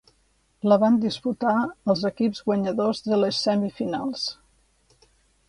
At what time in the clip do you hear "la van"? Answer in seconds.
0.71-0.95